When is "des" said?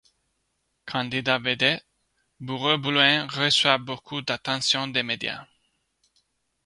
4.87-5.03